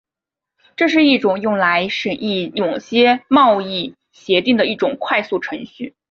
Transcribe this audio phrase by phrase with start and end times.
[0.75, 5.93] 这是一种用来审议某些贸易协定的一种快速程序。